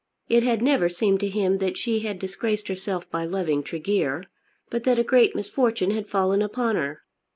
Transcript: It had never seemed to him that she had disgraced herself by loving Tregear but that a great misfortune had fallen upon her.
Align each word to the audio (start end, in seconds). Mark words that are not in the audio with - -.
It 0.27 0.41
had 0.41 0.63
never 0.63 0.89
seemed 0.89 1.19
to 1.19 1.27
him 1.27 1.59
that 1.59 1.77
she 1.77 1.99
had 1.99 2.17
disgraced 2.17 2.69
herself 2.69 3.07
by 3.11 3.23
loving 3.23 3.61
Tregear 3.61 4.23
but 4.71 4.83
that 4.83 4.97
a 4.97 5.03
great 5.03 5.35
misfortune 5.35 5.91
had 5.91 6.09
fallen 6.09 6.41
upon 6.41 6.75
her. 6.75 7.01